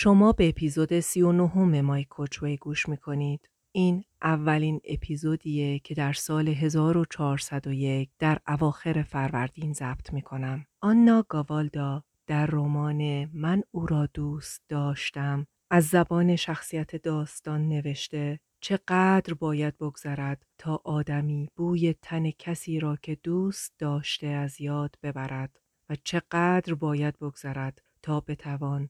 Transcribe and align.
شما 0.00 0.32
به 0.32 0.48
اپیزود 0.48 1.00
39 1.00 1.82
مای 1.82 2.04
کوچوی 2.04 2.56
گوش 2.56 2.88
می‌کنید. 2.88 3.48
این 3.72 4.04
اولین 4.22 4.80
اپیزودیه 4.84 5.78
که 5.78 5.94
در 5.94 6.12
سال 6.12 6.48
1401 6.48 8.10
در 8.18 8.38
اواخر 8.48 9.02
فروردین 9.02 9.72
ضبط 9.72 10.12
می‌کنم. 10.12 10.66
آنا 10.82 11.24
گاوالدا 11.28 12.02
در 12.26 12.46
رمان 12.46 13.24
من 13.24 13.62
او 13.70 13.86
را 13.86 14.08
دوست 14.14 14.62
داشتم 14.68 15.46
از 15.70 15.86
زبان 15.86 16.36
شخصیت 16.36 16.96
داستان 16.96 17.68
نوشته 17.68 18.40
چقدر 18.62 19.34
باید 19.34 19.78
بگذرد 19.78 20.42
تا 20.58 20.80
آدمی 20.84 21.48
بوی 21.56 21.94
تن 22.02 22.30
کسی 22.30 22.80
را 22.80 22.96
که 23.02 23.18
دوست 23.22 23.74
داشته 23.78 24.26
از 24.26 24.60
یاد 24.60 24.94
ببرد 25.02 25.60
و 25.88 25.96
چقدر 26.04 26.74
باید 26.74 27.18
بگذرد 27.18 27.82
تا 28.02 28.20
بتوان 28.20 28.88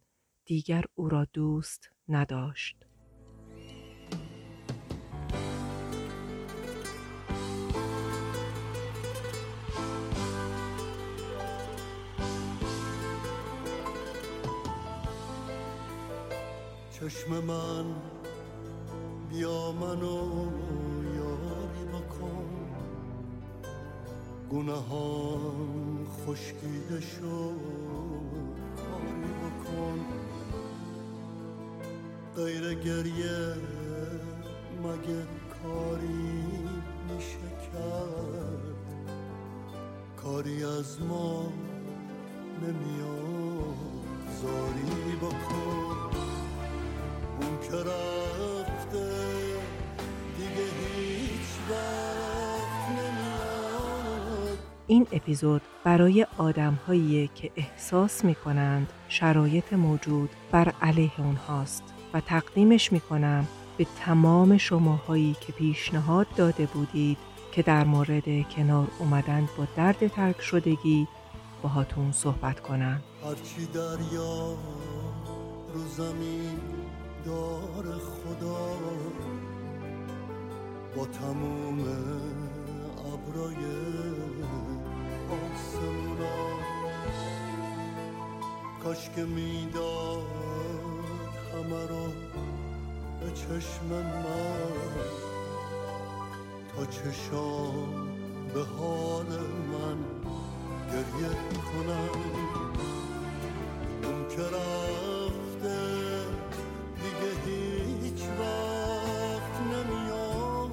دیگر 0.49 0.85
او 0.95 1.09
را 1.09 1.27
دوست 1.33 1.91
نداشت. 2.09 2.87
چشم 16.91 17.45
من 17.45 17.84
بیا 19.30 19.73
منو 19.73 20.51
یاری 21.17 21.84
بکن 21.92 22.48
گناهان 24.51 26.06
خشکیده 26.06 27.01
شد 27.01 27.61
کاری 28.77 29.33
بکن 29.33 30.27
غیر 32.45 32.74
گریه 32.74 33.55
مگه 34.84 35.22
کاری 35.62 36.44
میشه 37.08 37.48
کرد؟ 37.72 38.78
کاری 40.17 40.64
از 40.64 41.03
ما 41.03 41.53
نمیاد 42.62 43.77
زاری 44.42 45.16
بکن 45.16 46.11
اون 47.41 47.61
که 47.62 47.77
رفته 47.77 49.11
دیگه 50.36 50.66
هیچ 50.86 51.48
وقت 51.70 52.91
نمیاد. 52.91 54.59
این 54.86 55.06
اپیزود 55.12 55.62
برای 55.84 56.27
آدمهایی 56.39 57.31
که 57.34 57.50
احساس 57.56 58.25
می 58.25 58.34
کنند 58.34 58.92
شرایط 59.09 59.72
موجود 59.72 60.31
بر 60.53 60.72
علیه 60.83 61.20
اونهاست. 61.20 61.97
و 62.14 62.20
تقدیمش 62.20 62.92
می 62.92 63.01
کنم 63.01 63.47
به 63.77 63.87
تمام 64.01 64.59
شماهایی 64.59 65.37
که 65.41 65.53
پیشنهاد 65.53 66.27
داده 66.37 66.67
بودید 66.67 67.19
که 67.53 67.62
در 67.62 67.84
مورد 67.84 68.48
کنار 68.48 68.89
اومدن 68.98 69.48
با 69.59 69.67
درد 69.77 70.06
ترک 70.06 70.41
شدگی 70.41 71.09
باهاتون 71.62 72.12
صحبت 72.12 72.61
کنم. 72.61 73.03
هرچی 73.25 73.67
دریا 73.67 74.56
رو 75.75 75.89
زمین 75.97 76.59
دار 77.25 77.84
خدا 77.84 78.69
با 80.97 81.06
تموم 81.06 81.81
ابرای 82.98 83.65
آسمونا 85.31 86.59
کاش 88.83 89.11
که 89.17 89.25
می‌داد 89.25 90.38
رو 91.70 92.12
به 93.20 93.30
چشم 93.30 93.86
من. 93.86 94.72
تا 96.77 96.86
چشام 96.86 98.08
به 98.55 98.64
حال 98.64 99.26
من 99.72 99.98
گریه 100.93 101.34
کنم. 101.54 102.22
اون 104.03 104.28
که 104.28 104.43
رفته 104.43 105.78
دیگه 106.97 107.31
هیچ 107.47 108.22
وقت 108.22 109.60
نمیاد. 109.60 110.72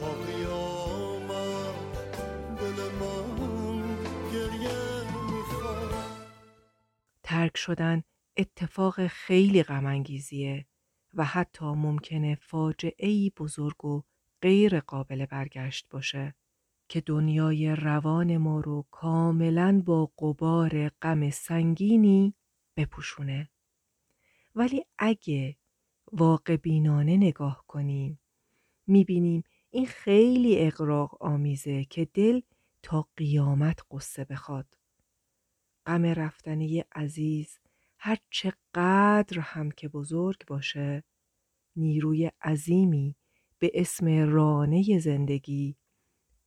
تا 0.00 0.06
قیامت 0.26 1.76
دل 2.60 2.78
من 3.00 3.82
گریه 4.32 5.02
می‌خواد. 5.30 5.94
ترک 7.22 7.56
شدن 7.56 8.02
اتفاق 8.36 9.06
خیلی 9.06 9.62
غمانگیزیه 9.62 10.66
و 11.14 11.24
حتی 11.24 11.64
ممکنه 11.64 12.34
فاجعه 12.34 13.08
ای 13.08 13.32
بزرگ 13.36 13.84
و 13.84 14.02
غیر 14.42 14.80
قابل 14.80 15.26
برگشت 15.26 15.88
باشه 15.90 16.34
که 16.88 17.00
دنیای 17.00 17.76
روان 17.76 18.36
ما 18.36 18.60
رو 18.60 18.86
کاملا 18.90 19.82
با 19.86 20.06
قبار 20.18 20.88
غم 20.88 21.30
سنگینی 21.30 22.34
بپوشونه. 22.76 23.50
ولی 24.54 24.84
اگه 24.98 25.56
واقع 26.12 26.56
بینانه 26.56 27.16
نگاه 27.16 27.64
کنیم 27.68 28.20
می‌بینیم 28.86 29.42
این 29.70 29.86
خیلی 29.86 30.58
اقراق 30.58 31.22
آمیزه 31.22 31.84
که 31.84 32.04
دل 32.14 32.40
تا 32.82 33.08
قیامت 33.16 33.80
قصه 33.90 34.24
بخواد. 34.24 34.66
غم 35.86 36.04
رفتن 36.04 36.60
عزیز 36.92 37.58
هر 37.98 38.18
چقدر 38.30 39.40
هم 39.40 39.70
که 39.70 39.88
بزرگ 39.88 40.46
باشه 40.46 41.04
نیروی 41.76 42.30
عظیمی 42.42 43.16
به 43.58 43.70
اسم 43.74 44.30
رانه 44.30 44.98
زندگی 44.98 45.76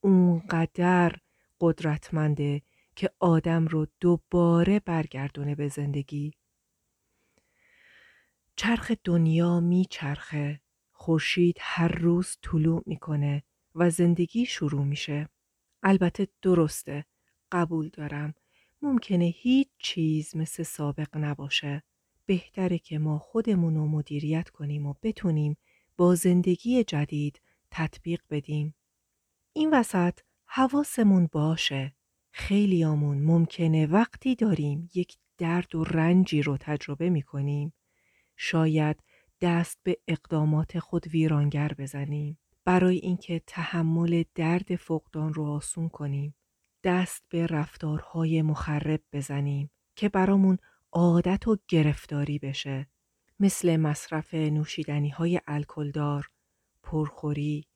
اونقدر 0.01 1.15
قدرتمنده 1.61 2.61
که 2.95 3.09
آدم 3.19 3.67
رو 3.67 3.87
دوباره 3.99 4.79
برگردونه 4.79 5.55
به 5.55 5.67
زندگی. 5.67 6.33
چرخ 8.55 8.91
دنیا 9.03 9.59
میچرخه 9.59 10.61
خورشید 10.91 11.57
هر 11.59 11.87
روز 11.87 12.37
طلوع 12.41 12.83
می‌کنه 12.85 13.43
و 13.75 13.89
زندگی 13.89 14.45
شروع 14.45 14.83
میشه. 14.83 15.29
البته 15.83 16.27
درسته 16.41 17.05
قبول 17.51 17.89
دارم. 17.89 18.33
ممکنه 18.81 19.25
هیچ 19.25 19.67
چیز 19.77 20.35
مثل 20.35 20.63
سابق 20.63 21.17
نباشه. 21.17 21.83
بهتره 22.25 22.77
که 22.77 22.99
ما 22.99 23.19
خودمون 23.19 23.75
رو 23.75 23.87
مدیریت 23.87 24.49
کنیم 24.49 24.85
و 24.85 24.93
بتونیم 25.03 25.57
با 25.97 26.15
زندگی 26.15 26.83
جدید 26.83 27.41
تطبیق 27.71 28.21
بدیم. 28.29 28.75
این 29.53 29.73
وسط 29.73 30.19
حواسمون 30.45 31.29
باشه. 31.31 31.95
خیلیامون 32.31 33.21
ممکنه 33.21 33.85
وقتی 33.85 34.35
داریم 34.35 34.89
یک 34.95 35.17
درد 35.37 35.75
و 35.75 35.83
رنجی 35.83 36.41
رو 36.41 36.57
تجربه 36.57 37.09
می 37.09 37.21
کنیم 37.21 37.73
شاید 38.35 39.03
دست 39.41 39.79
به 39.83 39.97
اقدامات 40.07 40.79
خود 40.79 41.07
ویرانگر 41.07 41.71
بزنیم. 41.77 42.37
برای 42.65 42.97
اینکه 42.97 43.41
تحمل 43.47 44.23
درد 44.35 44.75
فقدان 44.75 45.33
رو 45.33 45.45
آسون 45.45 45.89
کنیم. 45.89 46.35
دست 46.83 47.23
به 47.29 47.47
رفتارهای 47.47 48.41
مخرب 48.41 49.01
بزنیم 49.13 49.69
که 49.95 50.09
برامون 50.09 50.57
عادت 50.91 51.47
و 51.47 51.57
گرفتاری 51.67 52.39
بشه 52.39 52.87
مثل 53.39 53.77
مصرف 53.77 54.33
نوشیدنی 54.33 55.09
های 55.09 55.41
الکلدار، 55.47 56.29
پرخوری 56.83 57.67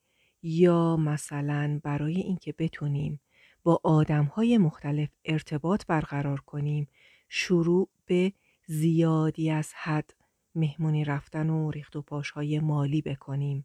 یا 0.42 0.96
مثلا 0.96 1.80
برای 1.84 2.16
اینکه 2.16 2.54
بتونیم 2.58 3.20
با 3.62 3.80
آدم 3.82 4.24
های 4.24 4.58
مختلف 4.58 5.08
ارتباط 5.24 5.86
برقرار 5.86 6.40
کنیم 6.40 6.88
شروع 7.28 7.88
به 8.06 8.32
زیادی 8.66 9.50
از 9.50 9.72
حد 9.74 10.14
مهمونی 10.54 11.04
رفتن 11.04 11.50
و 11.50 11.70
ریخت 11.70 11.96
و 11.96 12.02
پاش 12.02 12.30
های 12.30 12.60
مالی 12.60 13.02
بکنیم. 13.02 13.64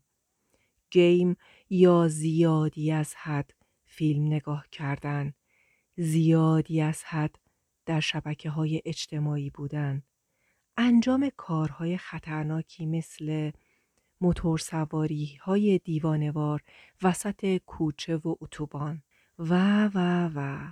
گیم 0.92 1.36
یا 1.70 2.08
زیادی 2.08 2.92
از 2.92 3.16
حد 3.16 3.54
فیلم 3.86 4.26
نگاه 4.26 4.68
کردن، 4.72 5.34
زیادی 6.02 6.82
از 6.82 7.04
حد 7.04 7.36
در 7.86 8.00
شبکه 8.00 8.50
های 8.50 8.82
اجتماعی 8.86 9.50
بودن، 9.50 10.04
انجام 10.78 11.32
کارهای 11.38 11.98
خطرناکی 11.98 12.86
مثل 12.86 13.52
موتورسواری 14.22 15.40
های 15.42 15.78
دیوانوار 15.78 16.64
وسط 17.04 17.58
کوچه 17.66 18.16
و 18.16 18.36
اتوبان 18.42 19.04
و 19.40 19.86
و 19.88 20.30
و 20.36 20.68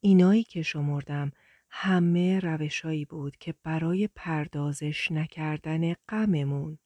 اینایی 0.00 0.42
که 0.42 0.62
شمردم 0.62 1.32
همه 1.70 2.40
روشایی 2.40 3.04
بود 3.04 3.36
که 3.36 3.54
برای 3.62 4.08
پردازش 4.14 5.12
نکردن 5.12 5.94
غممون 6.08 6.78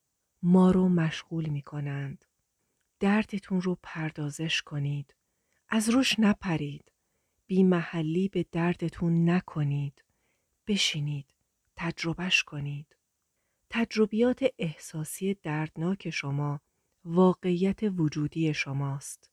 ما 0.42 0.70
رو 0.70 0.88
مشغول 0.88 1.46
می 1.48 1.62
کنند. 1.62 2.24
دردتون 3.00 3.60
رو 3.60 3.78
پردازش 3.82 4.62
کنید. 4.62 5.14
از 5.68 5.88
روش 5.88 6.18
نپرید. 6.18 6.92
بی 7.48 7.62
محلی 7.62 8.28
به 8.28 8.46
دردتون 8.52 9.30
نکنید. 9.30 10.04
بشینید. 10.66 11.34
تجربهش 11.76 12.42
کنید. 12.42 12.96
تجربیات 13.70 14.44
احساسی 14.58 15.34
دردناک 15.34 16.10
شما 16.10 16.60
واقعیت 17.04 17.80
وجودی 17.82 18.54
شماست. 18.54 19.30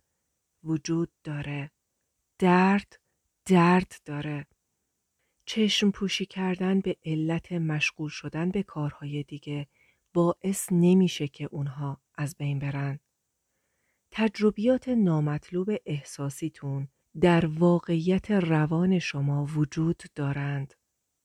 وجود 0.64 1.12
داره. 1.24 1.72
درد 2.40 3.00
درد 3.46 3.96
داره. 4.06 4.48
چشم 5.46 5.92
پوشی 5.92 6.26
کردن 6.26 6.80
به 6.80 6.98
علت 7.06 7.52
مشغول 7.52 8.10
شدن 8.10 8.52
به 8.52 8.64
کارهای 8.64 9.24
دیگه 9.24 9.68
باعث 10.14 10.68
نمیشه 10.72 11.28
که 11.28 11.46
اونها 11.52 12.02
از 12.16 12.36
بین 12.38 12.60
برن. 12.60 13.00
تجربیات 14.12 14.90
نامطلوب 14.90 15.70
احساسیتون 15.86 16.88
در 17.22 17.46
واقعیت 17.46 18.32
روان 18.32 19.00
شما 19.00 19.46
وجود 19.46 20.04
دارند 20.16 20.74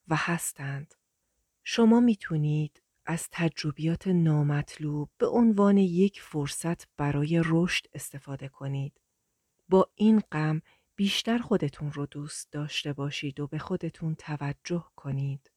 و 0.09 0.17
هستند. 0.17 0.95
شما 1.65 2.01
می‌تونید 2.01 2.83
از 3.07 3.29
تجربیات 3.33 4.09
نامطلوب 4.09 5.11
به 5.19 5.27
عنوان 5.27 5.77
یک 5.79 6.21
فرصت 6.21 6.89
برای 6.97 7.43
رشد 7.45 7.87
استفاده 7.95 8.49
کنید. 8.49 9.01
با 9.69 9.91
این 9.95 10.21
غم 10.21 10.63
بیشتر 10.97 11.39
خودتون 11.39 11.93
رو 11.93 12.07
دوست 12.07 12.53
داشته 12.53 12.93
باشید 12.93 13.41
و 13.41 13.47
به 13.47 13.59
خودتون 13.59 14.15
توجه 14.15 14.85
کنید 14.97 15.51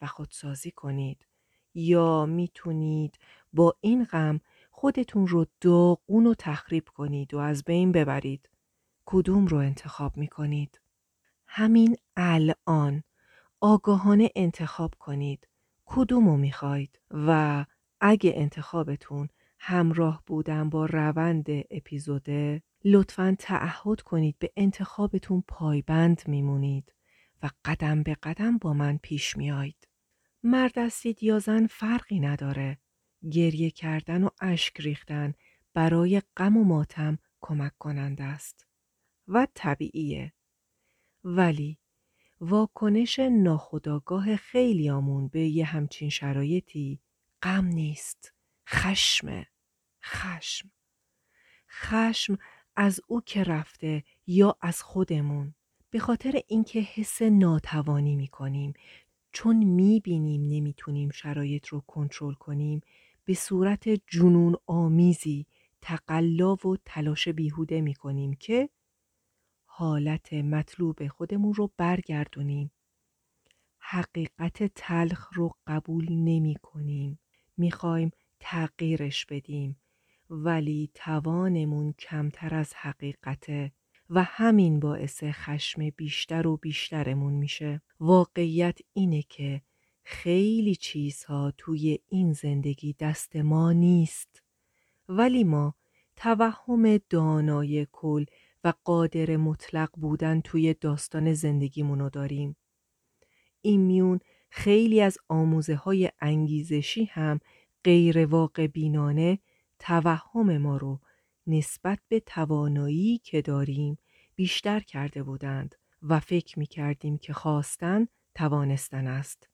و 0.00 0.06
خودسازی 0.06 0.70
کنید 0.70 1.26
یا 1.74 2.26
می‌تونید 2.26 3.18
با 3.52 3.76
این 3.80 4.04
غم 4.04 4.40
خودتون 4.70 5.26
رو 5.26 5.46
داغون 5.60 6.26
و 6.26 6.34
تخریب 6.34 6.88
کنید 6.88 7.34
و 7.34 7.38
از 7.38 7.64
بین 7.64 7.92
ببرید. 7.92 8.48
کدوم 9.06 9.46
رو 9.46 9.56
انتخاب 9.56 10.16
می‌کنید؟ 10.16 10.80
همین 11.46 11.96
الان 12.16 13.02
آگاهانه 13.60 14.30
انتخاب 14.36 14.94
کنید 14.98 15.48
کدوم 15.84 16.28
رو 16.28 16.36
می‌خواید 16.36 17.00
و 17.10 17.64
اگه 18.00 18.32
انتخابتون 18.34 19.28
همراه 19.58 20.22
بودن 20.26 20.70
با 20.70 20.86
روند 20.86 21.46
اپیزوده 21.48 22.62
لطفا 22.84 23.36
تعهد 23.38 24.00
کنید 24.00 24.36
به 24.38 24.52
انتخابتون 24.56 25.44
پایبند 25.48 26.22
میمونید 26.26 26.92
و 27.42 27.50
قدم 27.64 28.02
به 28.02 28.16
قدم 28.22 28.58
با 28.58 28.72
من 28.72 28.98
پیش 29.02 29.36
میایید. 29.36 29.88
مرد 30.42 30.78
هستید 30.78 31.22
یا 31.22 31.38
زن 31.38 31.66
فرقی 31.66 32.20
نداره. 32.20 32.78
گریه 33.30 33.70
کردن 33.70 34.24
و 34.24 34.28
اشک 34.40 34.80
ریختن 34.80 35.34
برای 35.74 36.22
غم 36.36 36.56
و 36.56 36.64
ماتم 36.64 37.18
کمک 37.40 37.72
کننده 37.78 38.24
است 38.24 38.66
و 39.28 39.46
طبیعیه. 39.54 40.32
ولی 41.24 41.78
واکنش 42.40 43.18
ناخداگاه 43.18 44.36
خیلیامون 44.36 45.28
به 45.28 45.40
یه 45.40 45.64
همچین 45.64 46.08
شرایطی 46.08 47.00
غم 47.42 47.64
نیست. 47.64 48.32
خشمه. 48.68 49.46
خشم. 50.04 50.70
خشم 51.70 52.38
از 52.76 53.00
او 53.06 53.20
که 53.20 53.44
رفته 53.44 54.04
یا 54.26 54.56
از 54.60 54.82
خودمون 54.82 55.54
به 55.90 55.98
خاطر 55.98 56.40
اینکه 56.46 56.80
حس 56.80 57.22
ناتوانی 57.22 58.16
می‌کنیم 58.16 58.72
چون 59.32 59.56
می‌بینیم 59.56 60.42
نمی‌تونیم 60.48 61.10
شرایط 61.10 61.66
رو 61.66 61.80
کنترل 61.80 62.34
کنیم 62.34 62.80
به 63.24 63.34
صورت 63.34 63.88
جنون 63.88 64.56
آمیزی 64.66 65.46
تقلا 65.82 66.54
و 66.54 66.76
تلاش 66.84 67.28
بیهوده 67.28 67.80
می‌کنیم 67.80 68.34
که 68.34 68.68
حالت 69.78 70.32
مطلوب 70.32 71.08
خودمون 71.08 71.54
رو 71.54 71.70
برگردونیم 71.76 72.70
حقیقت 73.78 74.62
تلخ 74.74 75.32
رو 75.32 75.54
قبول 75.66 76.06
نمی 76.10 76.56
کنیم. 76.62 77.18
می‌خوایم 77.56 78.10
تغییرش 78.40 79.26
بدیم 79.26 79.76
ولی 80.30 80.90
توانمون 80.94 81.92
کمتر 81.92 82.54
از 82.54 82.74
حقیقته 82.74 83.72
و 84.10 84.22
همین 84.22 84.80
باعث 84.80 85.24
خشم 85.24 85.90
بیشتر 85.90 86.46
و 86.46 86.56
بیشترمون 86.56 87.32
میشه. 87.32 87.82
واقعیت 88.00 88.78
اینه 88.92 89.22
که 89.22 89.62
خیلی 90.02 90.76
چیزها 90.76 91.52
توی 91.58 91.98
این 92.08 92.32
زندگی 92.32 92.92
دست 92.92 93.36
ما 93.36 93.72
نیست. 93.72 94.42
ولی 95.08 95.44
ما 95.44 95.74
توهم 96.16 96.98
دانای 97.10 97.86
کل 97.92 98.24
و 98.66 98.72
قادر 98.84 99.36
مطلق 99.36 99.90
بودن 99.96 100.40
توی 100.40 100.74
داستان 100.74 101.34
زندگیمونو 101.34 102.10
داریم. 102.10 102.56
این 103.60 103.80
میون 103.80 104.20
خیلی 104.50 105.00
از 105.00 105.18
آموزه 105.28 105.74
های 105.74 106.10
انگیزشی 106.20 107.04
هم 107.04 107.40
غیر 107.84 108.26
واقع 108.26 108.66
بینانه 108.66 109.38
توهم 109.78 110.58
ما 110.58 110.76
رو 110.76 111.00
نسبت 111.46 111.98
به 112.08 112.20
توانایی 112.20 113.18
که 113.18 113.42
داریم 113.42 113.98
بیشتر 114.34 114.80
کرده 114.80 115.22
بودند 115.22 115.74
و 116.02 116.20
فکر 116.20 116.58
می 116.58 116.66
کردیم 116.66 117.18
که 117.18 117.32
خواستن 117.32 118.06
توانستن 118.34 119.06
است 119.06 119.48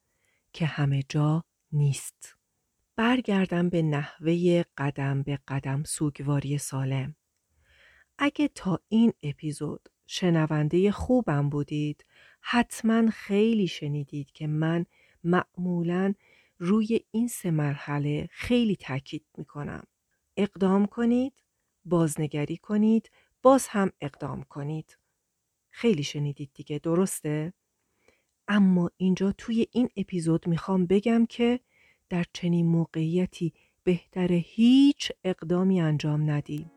که 0.52 0.66
همه 0.66 1.02
جا 1.08 1.44
نیست. 1.72 2.36
برگردم 2.96 3.68
به 3.68 3.82
نحوه 3.82 4.64
قدم 4.78 5.22
به 5.22 5.38
قدم 5.48 5.82
سوگواری 5.82 6.58
سالم. 6.58 7.16
اگه 8.18 8.48
تا 8.48 8.80
این 8.88 9.12
اپیزود 9.22 9.88
شنونده 10.06 10.90
خوبم 10.90 11.48
بودید 11.48 12.04
حتما 12.40 13.10
خیلی 13.10 13.66
شنیدید 13.66 14.32
که 14.32 14.46
من 14.46 14.86
معمولا 15.24 16.14
روی 16.58 17.00
این 17.10 17.28
سه 17.28 17.50
مرحله 17.50 18.28
خیلی 18.30 18.76
تاکید 18.76 19.24
می‌کنم. 19.38 19.82
اقدام 20.36 20.86
کنید، 20.86 21.32
بازنگری 21.84 22.56
کنید، 22.56 23.10
باز 23.42 23.66
هم 23.68 23.92
اقدام 24.00 24.42
کنید. 24.42 24.98
خیلی 25.70 26.02
شنیدید 26.02 26.50
دیگه 26.54 26.78
درسته؟ 26.78 27.52
اما 28.48 28.90
اینجا 28.96 29.32
توی 29.32 29.66
این 29.72 29.88
اپیزود 29.96 30.48
می‌خوام 30.48 30.86
بگم 30.86 31.26
که 31.26 31.60
در 32.08 32.24
چنین 32.32 32.66
موقعیتی 32.66 33.52
بهتر 33.84 34.32
هیچ 34.32 35.12
اقدامی 35.24 35.80
انجام 35.80 36.30
ندیم. 36.30 36.70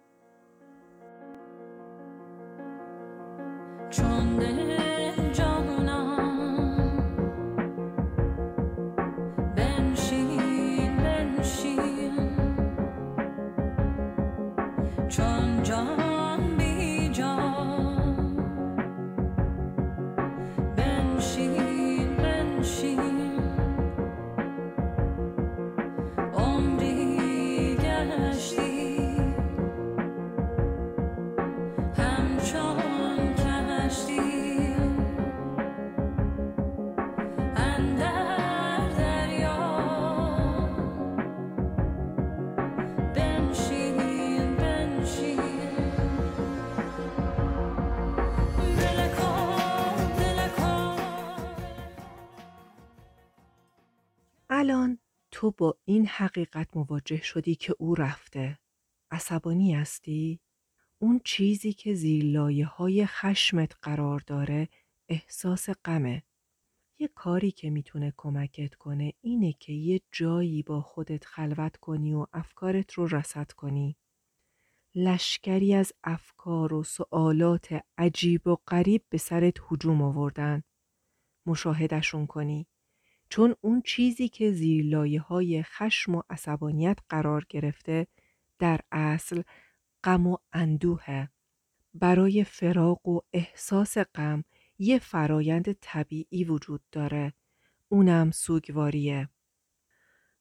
تو 55.36 55.52
با 55.52 55.78
این 55.86 56.08
حقیقت 56.08 56.78
مواجه 56.78 57.22
شدی 57.22 57.56
که 57.56 57.76
او 57.80 57.96
رفته. 57.96 58.60
عصبانی 59.12 59.76
هستی؟ 59.76 60.40
اون 61.02 61.22
چیزی 61.26 61.74
که 61.74 61.94
زیر 61.94 62.26
لایه 62.26 62.66
های 62.66 63.06
خشمت 63.06 63.76
قرار 63.82 64.24
داره 64.28 64.70
احساس 65.10 65.70
غمه. 65.70 66.24
یه 67.00 67.08
کاری 67.08 67.52
که 67.52 67.70
می‌تونه 67.70 68.14
کمکت 68.18 68.76
کنه 68.76 69.14
اینه 69.22 69.54
که 69.54 69.74
یه 69.74 70.02
جایی 70.12 70.64
با 70.64 70.82
خودت 70.82 71.26
خلوت 71.26 71.78
کنی 71.78 72.14
و 72.14 72.26
افکارت 72.34 72.94
رو 72.94 73.08
رسد 73.08 73.52
کنی. 73.52 73.98
لشکری 74.96 75.74
از 75.74 75.94
افکار 76.04 76.74
و 76.74 76.84
سوالات 76.84 77.84
عجیب 77.98 78.48
و 78.48 78.56
غریب 78.68 79.06
به 79.10 79.18
سرت 79.18 79.56
هجوم 79.72 80.02
آوردن. 80.02 80.64
مشاهدشون 81.46 82.28
کنی. 82.28 82.68
چون 83.30 83.56
اون 83.62 83.82
چیزی 83.82 84.30
که 84.30 84.52
زیر 84.52 84.86
لایه 84.86 85.22
های 85.22 85.64
خشم 85.64 86.16
و 86.16 86.22
عصبانیت 86.30 87.00
قرار 87.10 87.46
گرفته 87.50 88.08
در 88.60 88.80
اصل 88.92 89.42
غم 90.04 90.28
و 90.28 90.38
اندوهه. 90.54 91.30
برای 91.94 92.44
فراق 92.44 93.08
و 93.08 93.20
احساس 93.34 93.98
غم 93.98 94.44
یه 94.80 95.00
فرایند 95.00 95.72
طبیعی 95.82 96.44
وجود 96.44 96.82
داره. 96.92 97.34
اونم 97.90 98.32
سوگواریه. 98.32 99.30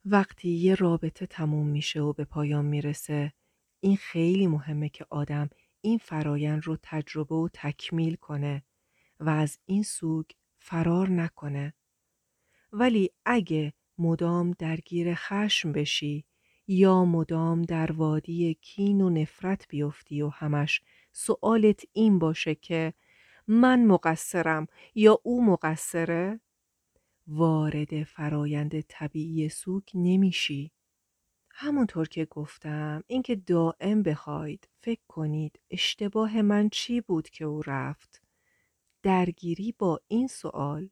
وقتی 0.05 0.49
یه 0.49 0.75
رابطه 0.75 1.27
تموم 1.27 1.67
میشه 1.67 2.01
و 2.01 2.13
به 2.13 2.25
پایان 2.25 2.65
می‌رسه 2.65 3.33
این 3.81 3.97
خیلی 3.97 4.47
مهمه 4.47 4.89
که 4.89 5.07
آدم 5.11 5.51
این 5.81 5.99
فرایند 5.99 6.67
رو 6.67 6.79
تجربه 6.83 7.35
و 7.35 7.49
تکمیل 7.53 8.15
کنه 8.15 8.63
و 9.21 9.29
از 9.29 9.59
این 9.67 9.83
سوگ 9.83 10.27
فرار 10.59 11.11
نکنه. 11.11 11.75
ولی 12.77 13.11
اگه 13.25 13.73
مدام 13.99 14.51
درگیر 14.51 15.15
خشم 15.15 15.73
بشی 15.73 16.25
یا 16.67 17.05
مدام 17.05 17.63
در 17.63 17.93
وادی 17.93 18.55
کین 18.55 19.01
و 19.01 19.11
نفرت 19.11 19.69
بیفتی 19.69 20.23
و 20.23 20.29
همش 20.29 20.81
سوالت 21.13 21.85
این 21.93 22.19
باشه 22.19 22.55
که 22.55 22.95
من 23.47 23.85
مقصرم 23.85 24.67
یا 24.95 25.21
او 25.23 25.47
مقصره 25.47 26.41
وارد 27.27 28.05
فرایند 28.05 28.81
طبیعی 28.81 29.49
سوگ 29.49 29.83
نمیشی. 29.95 30.71
همونطور 31.51 32.09
که 32.09 32.25
گفتم 32.25 33.05
اینکه 33.07 33.37
دائم 33.37 34.03
بخواید 34.03 34.69
فکر 34.81 35.03
کنید 35.09 35.61
اشتباه 35.71 36.43
من 36.43 36.69
چی 36.69 37.01
بود 37.01 37.29
که 37.29 37.45
او 37.45 37.63
رفت 37.67 38.23
درگیری 39.03 39.75
با 39.79 40.01
این 40.09 40.27
سوال 40.27 40.89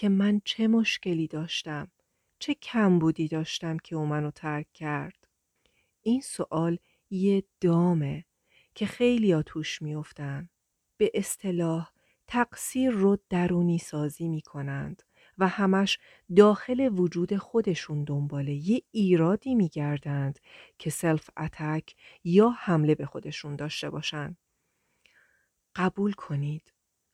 که 0.00 0.08
من 0.08 0.40
چه 0.44 0.68
مشکلی 0.68 1.26
داشتم 1.26 1.90
چه 2.38 2.54
کمبودی 2.54 3.28
داشتم 3.28 3.76
که 3.76 3.96
او 3.96 4.06
منو 4.06 4.30
ترک 4.30 4.72
کرد 4.72 5.28
این 6.02 6.20
سوال 6.20 6.78
یه 7.10 7.44
دامه 7.60 8.24
که 8.74 8.86
خیلی 8.86 9.32
ها 9.32 9.42
توش 9.42 9.82
میافتن 9.82 10.48
به 10.96 11.10
اصطلاح 11.14 11.90
تقصیر 12.26 12.90
رو 12.90 13.18
درونی 13.30 13.78
سازی 13.78 14.28
می 14.28 14.40
کنند 14.40 15.02
و 15.38 15.48
همش 15.48 15.98
داخل 16.36 16.88
وجود 16.92 17.36
خودشون 17.36 18.04
دنباله 18.04 18.52
یه 18.52 18.82
ایرادی 18.90 19.54
میگردند 19.54 20.38
که 20.78 20.90
self 20.90 21.30
attack 21.36 21.96
یا 22.24 22.48
حمله 22.48 22.94
به 22.94 23.06
خودشون 23.06 23.56
داشته 23.56 23.90
باشن. 23.90 24.36
قبول 25.76 26.12
کنید. 26.12 26.72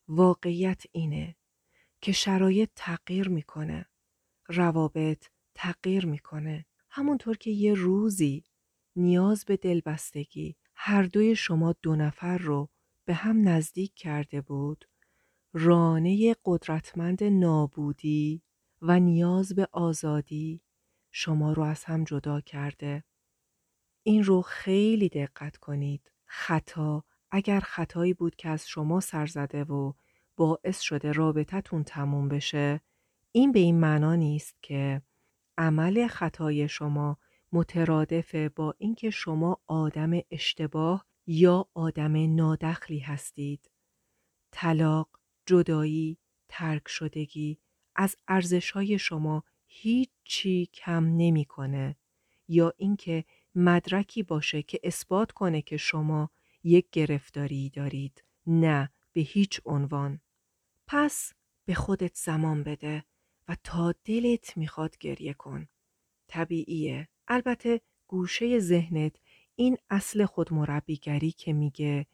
واقعیت 0.08 0.82
اینه 0.92 1.36
که 2.06 2.12
شرایط 2.12 2.70
تغییر 2.76 3.28
می‌کنه. 3.28 3.86
روابط 4.48 5.26
تغییر 5.54 6.06
می‌کنه. 6.06 6.66
همونطور 6.90 7.36
که 7.36 7.50
یه 7.50 7.74
روزی 7.74 8.44
نیاز 8.96 9.44
به 9.44 9.56
دلبستگی 9.56 10.56
هر 10.74 11.02
دوی 11.02 11.36
شما 11.36 11.74
دو 11.82 11.96
نفر 11.96 12.38
رو 12.38 12.68
به 13.04 13.14
هم 13.14 13.48
نزدیک 13.48 13.94
کرده 13.94 14.40
بود 14.40 14.84
رانه 15.52 16.36
قدرتمند 16.44 17.24
نابودی 17.24 18.42
و 18.82 19.00
نیاز 19.00 19.54
به 19.54 19.68
آزادی 19.72 20.60
شما 21.10 21.52
رو 21.52 21.62
از 21.62 21.84
هم 21.84 22.04
جدا 22.04 22.40
کرده. 22.40 23.04
این 24.02 24.24
رو 24.24 24.42
خیلی 24.42 25.08
دقت 25.08 25.56
کنید. 25.56 26.12
خطا 26.24 27.04
اگر 27.30 27.60
خطایی 27.60 28.14
بود 28.14 28.36
که 28.36 28.48
از 28.48 28.68
شما 28.68 29.00
سر 29.00 29.26
زده 29.26 29.64
و 29.64 29.92
باعث 30.36 30.80
شده 30.80 31.12
رابطتون 31.12 31.84
تموم 31.84 32.28
بشه 32.28 32.80
این 33.32 33.52
به 33.52 33.58
این 33.58 33.80
معنا 33.80 34.14
نیست 34.14 34.56
که 34.62 35.02
عمل 35.58 36.06
خطای 36.06 36.68
شما 36.68 37.18
مترادفه 37.52 38.48
با 38.48 38.74
اینکه 38.78 39.10
شما 39.10 39.60
آدم 39.66 40.10
اشتباه 40.30 41.06
یا 41.26 41.68
آدم 41.74 42.34
نادخلی 42.34 42.98
هستید. 42.98 43.70
طلاق 44.50 45.08
جدایی، 45.46 46.18
ترک 46.48 46.88
شدگی 46.88 47.58
از 47.94 48.16
ارزشهای 48.28 48.98
شما 48.98 49.44
هیچی 49.66 50.66
کم 50.66 51.04
نمی‌کنه 51.04 51.96
یا 52.48 52.72
اینکه 52.76 53.24
مدرکی 53.54 54.22
باشه 54.22 54.62
که 54.62 54.80
اثبات 54.84 55.32
کنه 55.32 55.62
که 55.62 55.76
شما 55.76 56.30
یک 56.64 56.90
گرفتاری 56.90 57.70
دارید 57.70 58.24
نه 58.46 58.90
به 59.12 59.20
هیچ 59.20 59.60
عنوان 59.64 60.20
پس 60.86 61.32
به 61.64 61.74
خودت 61.74 62.14
زمان 62.14 62.62
بده 62.62 63.04
و 63.48 63.56
تا 63.64 63.94
دلت 64.04 64.56
می‌خواد 64.56 64.98
گریه 64.98 65.34
کن. 65.34 65.68
طبیعیه. 66.28 67.08
البته 67.28 67.80
گوشه 68.06 68.58
ذهنت 68.58 69.16
این 69.54 69.76
اصل 69.90 70.24
خودمربیگری 70.24 71.30
که 71.32 71.52
میگه 71.52 72.06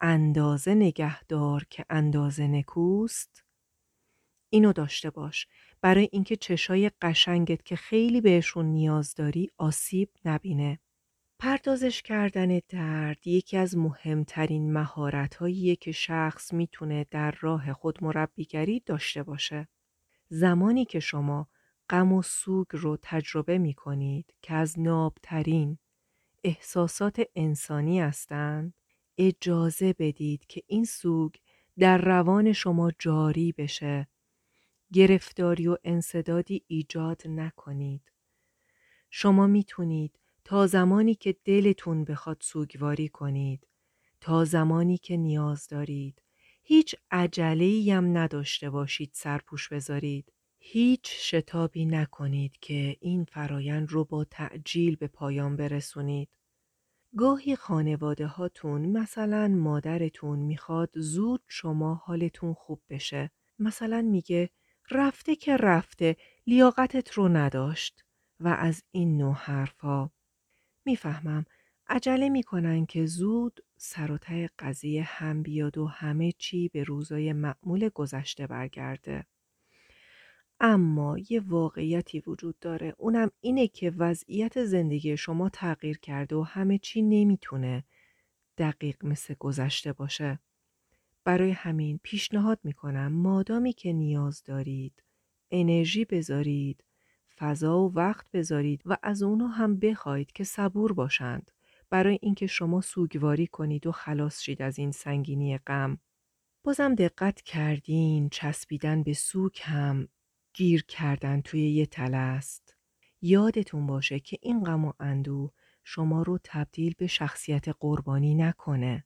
اندازه 0.00 0.74
نگهدار 0.74 1.66
که 1.70 1.84
اندازه 1.90 2.46
نکوست؟ 2.46 3.44
اینو 4.50 4.72
داشته 4.72 5.10
باش. 5.10 5.46
برای 5.80 6.08
اینکه 6.12 6.36
چشای 6.36 6.90
قشنگت 7.02 7.64
که 7.64 7.76
خیلی 7.76 8.20
بهشون 8.20 8.66
نیاز 8.66 9.14
داری 9.14 9.50
آسیب 9.56 10.10
نبینه. 10.24 10.80
پردازش 11.40 12.02
کردن 12.02 12.60
درد 12.68 13.26
یکی 13.26 13.56
از 13.56 13.76
مهمترین 13.76 14.72
مهارت 14.72 15.38
که 15.80 15.92
شخص 15.92 16.52
می‌تونه 16.52 17.06
در 17.10 17.34
راه 17.40 17.72
خود 17.72 18.04
مربیگری 18.04 18.80
داشته 18.80 19.22
باشه. 19.22 19.68
زمانی 20.28 20.84
که 20.84 21.00
شما 21.00 21.48
غم 21.90 22.12
و 22.12 22.22
سوگ 22.22 22.66
رو 22.70 22.98
تجربه 23.02 23.58
می 23.58 23.74
کنید 23.74 24.34
که 24.42 24.54
از 24.54 24.80
نابترین 24.80 25.78
احساسات 26.44 27.22
انسانی 27.36 28.00
هستند 28.00 28.74
اجازه 29.18 29.94
بدید 29.98 30.46
که 30.46 30.62
این 30.66 30.84
سوگ 30.84 31.32
در 31.78 31.98
روان 31.98 32.52
شما 32.52 32.92
جاری 32.98 33.52
بشه 33.52 34.08
گرفتاری 34.92 35.68
و 35.68 35.76
انصدادی 35.84 36.62
ایجاد 36.66 37.22
نکنید 37.26 38.12
شما 39.10 39.46
می‌تونید 39.46 40.18
تا 40.48 40.66
زمانی 40.66 41.14
که 41.14 41.36
دلتون 41.44 42.04
بخواد 42.04 42.36
سوگواری 42.40 43.08
کنید 43.08 43.66
تا 44.20 44.44
زمانی 44.44 44.98
که 44.98 45.16
نیاز 45.16 45.68
دارید. 45.68 46.22
هیچ 46.62 46.94
عجله 47.10 47.94
هم 47.94 48.18
نداشته 48.18 48.70
باشید 48.70 49.10
سرپوش 49.14 49.68
بذارید. 49.68 50.32
هیچ 50.58 51.00
شتابی 51.04 51.86
نکنید 51.86 52.56
که 52.60 52.96
این 53.00 53.24
فرایند 53.24 53.92
رو 53.92 54.04
با 54.04 54.24
تعجیل 54.24 54.96
به 54.96 55.06
پایان 55.06 55.56
برسونید. 55.56 56.28
گاهی 57.16 57.56
خانواده 57.56 58.26
هاتون 58.26 58.86
مثلا 58.86 59.48
مادرتون 59.48 60.38
می‌خواد 60.38 60.90
زود 60.94 61.42
شما 61.48 61.94
حالتون 61.94 62.54
خوب 62.54 62.82
بشه. 62.90 63.30
مثلا 63.58 64.02
میگه 64.02 64.50
رفته 64.90 65.36
که 65.36 65.56
رفته 65.56 66.16
لیاقتت 66.46 67.12
رو 67.12 67.28
نداشت. 67.28 68.04
و 68.40 68.48
از 68.48 68.82
این 68.90 69.16
نوع 69.16 69.34
حرفا 69.34 70.10
می‌فهمم 70.88 71.44
عجله 71.88 72.28
می‌کنن 72.28 72.86
که 72.86 73.06
زود 73.06 73.60
سر 73.76 74.10
و 74.12 74.18
قضیه 74.58 75.02
هم 75.02 75.42
بیاد 75.42 75.78
و 75.78 75.86
همه 75.86 76.32
چی 76.32 76.68
به 76.68 76.84
روزای 76.84 77.32
معمول 77.32 77.88
گذشته 77.88 78.46
برگرده. 78.46 79.26
اما 80.60 81.16
یه 81.30 81.40
واقعیتی 81.40 82.22
وجود 82.26 82.58
داره 82.58 82.94
اونم 82.98 83.30
اینه 83.40 83.68
که 83.68 83.90
وضعیت 83.90 84.64
زندگی 84.64 85.16
شما 85.16 85.48
تغییر 85.48 85.98
کرده 85.98 86.36
و 86.36 86.42
همه 86.42 86.78
چی 86.78 87.02
نمی‌تونه 87.02 87.84
دقیق 88.58 89.04
مثل 89.04 89.34
گذشته 89.38 89.92
باشه. 89.92 90.38
برای 91.24 91.50
همین 91.50 92.00
پیشنهاد 92.02 92.60
می‌کنم 92.64 93.12
مادامی 93.12 93.72
که 93.72 93.92
نیاز 93.92 94.42
دارید 94.42 95.02
انرژی 95.50 96.04
بذارید 96.04 96.84
فضا 97.38 97.78
و 97.78 97.92
وقت 97.94 98.26
بذارید 98.32 98.82
و 98.86 98.96
از 99.02 99.22
اونو 99.22 99.46
هم 99.46 99.78
بخواید 99.78 100.32
که 100.32 100.44
صبور 100.44 100.92
باشند 100.92 101.50
برای 101.90 102.18
اینکه 102.22 102.46
شما 102.46 102.80
سوگواری 102.80 103.46
کنید 103.46 103.86
و 103.86 103.92
خلاص 103.92 104.40
شید 104.40 104.62
از 104.62 104.78
این 104.78 104.92
سنگینی 104.92 105.58
غم 105.58 105.98
بازم 106.64 106.94
دقت 106.94 107.42
کردین 107.42 108.28
چسبیدن 108.28 109.02
به 109.02 109.12
سوگ 109.12 109.58
هم 109.62 110.08
گیر 110.54 110.84
کردن 110.84 111.40
توی 111.40 111.70
یه 111.70 111.86
تله 111.86 112.16
است. 112.16 112.76
یادتون 113.20 113.86
باشه 113.86 114.20
که 114.20 114.38
این 114.42 114.64
غم 114.64 114.84
و 114.84 114.92
اندو 115.00 115.52
شما 115.84 116.22
رو 116.22 116.38
تبدیل 116.44 116.94
به 116.98 117.06
شخصیت 117.06 117.68
قربانی 117.68 118.34
نکنه. 118.34 119.04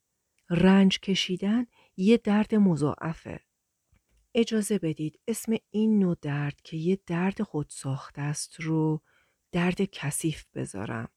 رنج 0.50 1.00
کشیدن 1.00 1.66
یه 1.96 2.16
درد 2.16 2.54
مضاعفه. 2.54 3.40
اجازه 4.34 4.78
بدید 4.78 5.20
اسم 5.28 5.56
این 5.70 5.98
نوع 5.98 6.16
درد 6.22 6.60
که 6.60 6.76
یه 6.76 6.98
درد 7.06 7.42
خود 7.42 7.66
ساخته 7.68 8.22
است 8.22 8.60
رو 8.60 9.02
درد 9.52 9.82
کثیف 9.82 10.44
بذارم 10.54 11.08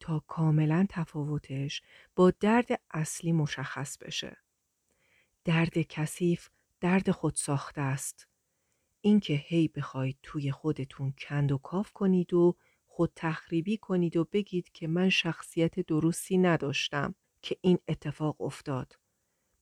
تا 0.00 0.24
کاملا 0.26 0.86
تفاوتش 0.88 1.82
با 2.16 2.30
درد 2.40 2.80
اصلی 2.90 3.32
مشخص 3.32 3.98
بشه. 3.98 4.36
درد 5.44 5.78
کثیف 5.78 6.48
درد 6.80 7.10
خود 7.10 7.34
ساخته 7.34 7.80
است. 7.80 8.28
اینکه 9.00 9.34
هی 9.34 9.68
بخواید 9.68 10.18
توی 10.22 10.52
خودتون 10.52 11.14
کند 11.18 11.52
و 11.52 11.58
کاف 11.58 11.92
کنید 11.92 12.34
و 12.34 12.56
خود 12.86 13.12
تخریبی 13.16 13.76
کنید 13.76 14.16
و 14.16 14.24
بگید 14.32 14.72
که 14.72 14.88
من 14.88 15.08
شخصیت 15.08 15.80
درستی 15.80 16.38
نداشتم 16.38 17.14
که 17.42 17.56
این 17.60 17.78
اتفاق 17.88 18.40
افتاد. 18.40 18.98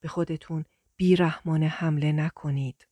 به 0.00 0.09
خودتون 0.09 0.64
بیرحمانه 0.99 1.69
حمله 1.69 2.12
نکنید. 2.12 2.88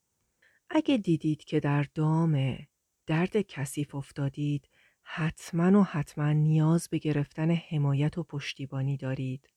اگه 0.71 0.97
دیدید 0.97 1.45
که 1.45 1.61
در 1.61 1.87
دام 1.95 2.59
درد 3.07 3.41
کثیف 3.41 3.95
افتادید 3.95 4.69
حتما 5.03 5.81
و 5.81 5.85
حتما 5.85 6.33
نیاز 6.33 6.89
به 6.89 6.99
گرفتن 6.99 7.51
حمایت 7.51 8.19
و 8.19 8.23
پشتیبانی 8.23 8.97
دارید. 8.97 9.51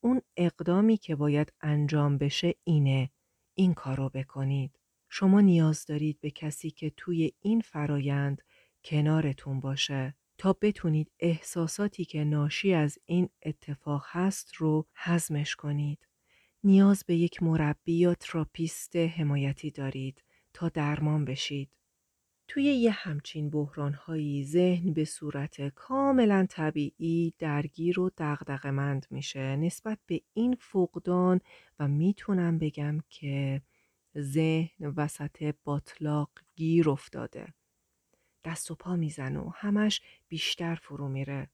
اون 0.00 0.22
اقدامی 0.36 0.96
که 0.96 1.16
باید 1.16 1.52
انجام 1.60 2.18
بشه 2.18 2.54
اینه 2.64 3.10
این 3.54 3.74
کارو 3.74 4.08
بکنید. 4.08 4.78
شما 5.08 5.40
نیاز 5.40 5.86
دارید 5.86 6.20
به 6.20 6.30
کسی 6.30 6.70
که 6.70 6.90
توی 6.96 7.32
این 7.40 7.60
فرایند 7.60 8.42
کنارتون 8.84 9.60
باشه 9.60 10.14
تا 10.38 10.52
بتونید 10.52 11.12
احساساتی 11.20 12.04
که 12.04 12.24
ناشی 12.24 12.74
از 12.74 12.98
این 13.04 13.28
اتفاق 13.42 14.04
هست 14.06 14.54
رو 14.54 14.86
حزمش 14.94 15.56
کنید. 15.56 16.06
نیاز 16.66 17.04
به 17.06 17.16
یک 17.16 17.42
مربی 17.42 17.92
یا 17.92 18.14
تراپیست 18.14 18.96
حمایتی 18.96 19.70
دارید 19.70 20.22
تا 20.52 20.68
درمان 20.68 21.24
بشید. 21.24 21.70
توی 22.48 22.64
یه 22.64 22.90
همچین 22.90 23.50
بحرانهایی 23.50 24.44
ذهن 24.44 24.92
به 24.92 25.04
صورت 25.04 25.68
کاملا 25.68 26.46
طبیعی 26.50 27.34
درگیر 27.38 28.00
و 28.00 28.10
دغدغه‌مند 28.18 29.06
میشه 29.10 29.56
نسبت 29.56 29.98
به 30.06 30.20
این 30.34 30.56
فقدان 30.60 31.40
و 31.78 31.88
می‌تونم 31.88 32.58
بگم 32.58 32.98
که 33.10 33.62
ذهن 34.18 34.86
وسط 34.96 35.54
باطلاق 35.64 36.30
گیر 36.56 36.90
افتاده. 36.90 37.54
دست 38.44 38.70
و 38.70 38.74
پا 38.74 38.96
می‌زنه 38.96 39.40
و 39.40 39.50
همش 39.54 40.00
بیشتر 40.28 40.74
فرو 40.74 41.08
میره. 41.08 41.48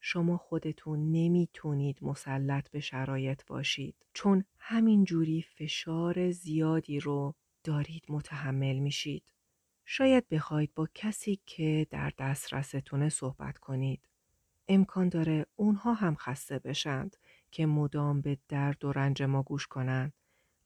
شما 0.00 0.36
خودتون 0.36 1.12
نمی‌تونید 1.12 1.98
مسلط 2.02 2.70
به 2.70 2.80
شرایط 2.80 3.46
باشید 3.46 3.94
چون 4.12 4.44
همین 4.58 5.04
جوری 5.04 5.42
فشار 5.42 6.30
زیادی 6.30 7.00
رو 7.00 7.34
دارید 7.64 8.04
متحمل 8.08 8.78
میشید. 8.78 9.22
شاید 9.84 10.28
بخواید 10.28 10.74
با 10.74 10.88
کسی 10.94 11.40
که 11.46 11.86
در 11.90 12.12
دسترستونه 12.18 13.08
صحبت 13.08 13.58
کنید. 13.58 14.08
امکان 14.68 15.08
داره 15.08 15.46
اونها 15.56 15.94
هم 15.94 16.14
خسته 16.14 16.58
بشند 16.58 17.16
که 17.50 17.66
مدام 17.66 18.20
به 18.20 18.38
درد 18.48 18.84
و 18.84 18.92
رنج 18.92 19.22
ما 19.22 19.42
گوش 19.42 19.66
کنند 19.66 20.12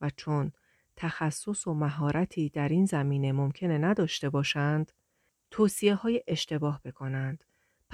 و 0.01 0.11
چون 0.17 0.53
تخصص 0.97 1.67
و 1.67 1.75
مهارتی 1.75 2.49
در 2.49 2.69
این 2.69 2.85
زمینه 2.87 3.33
ممکنه 3.33 3.79
نداشته 3.79 4.31
باشند 4.31 4.93
توصیه 5.51 5.95
های 5.95 6.23
اشتباه 6.27 6.81
بکنند. 6.85 7.45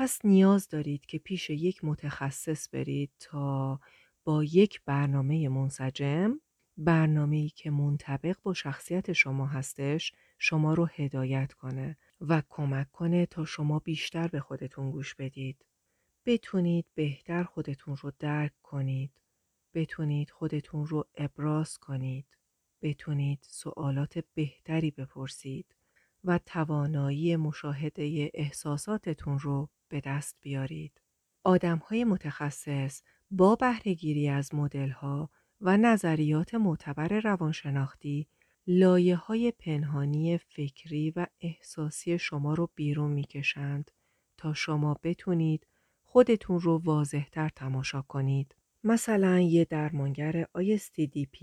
پس 0.00 0.24
نیاز 0.24 0.68
دارید 0.68 1.06
که 1.06 1.18
پیش 1.18 1.50
یک 1.50 1.84
متخصص 1.84 2.68
برید 2.72 3.10
تا 3.18 3.80
با 4.24 4.44
یک 4.44 4.82
برنامه 4.84 5.48
منسجم 5.48 6.40
برنامه‌ای 6.76 7.48
که 7.48 7.70
منطبق 7.70 8.36
با 8.42 8.54
شخصیت 8.54 9.12
شما 9.12 9.46
هستش 9.46 10.12
شما 10.38 10.74
رو 10.74 10.88
هدایت 10.94 11.52
کنه 11.52 11.96
و 12.20 12.42
کمک 12.48 12.92
کنه 12.92 13.26
تا 13.26 13.44
شما 13.44 13.78
بیشتر 13.78 14.28
به 14.28 14.40
خودتون 14.40 14.90
گوش 14.90 15.14
بدید. 15.14 15.64
بتونید 16.26 16.86
بهتر 16.94 17.44
خودتون 17.44 17.96
رو 17.96 18.12
درک 18.18 18.52
کنید. 18.62 19.12
بتونید 19.74 20.30
خودتون 20.30 20.86
رو 20.86 21.08
ابراز 21.14 21.78
کنید. 21.78 22.26
بتونید 22.82 23.38
سوالات 23.42 24.24
بهتری 24.34 24.90
بپرسید 24.90 25.74
و 26.24 26.38
توانایی 26.46 27.36
مشاهده 27.36 28.30
احساساتتون 28.34 29.38
رو 29.38 29.68
به 29.90 30.00
دست 30.00 30.36
بیارید. 30.40 31.00
آدم 31.44 31.78
های 31.78 32.04
متخصص 32.04 33.02
با 33.30 33.54
بهرهگیری 33.54 34.28
از 34.28 34.54
مدل 34.54 34.90
ها 34.90 35.30
و 35.60 35.76
نظریات 35.76 36.54
معتبر 36.54 37.20
روانشناختی 37.20 38.26
لایه 38.66 39.16
های 39.16 39.52
پنهانی 39.52 40.38
فکری 40.38 41.10
و 41.10 41.26
احساسی 41.40 42.18
شما 42.18 42.54
رو 42.54 42.70
بیرون 42.74 43.10
می‌کشند 43.10 43.90
تا 44.36 44.52
شما 44.52 44.96
بتونید 45.02 45.66
خودتون 46.02 46.60
رو 46.60 46.78
واضحتر 46.78 47.48
تماشا 47.48 48.02
کنید. 48.02 48.54
مثلا 48.84 49.40
یه 49.40 49.64
درمانگر 49.64 50.46
ISTDP 50.58 51.38